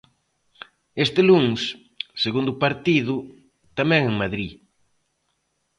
[1.05, 1.61] Este luns,
[2.23, 3.15] segundo partido,
[3.79, 4.51] tamén en Madrid.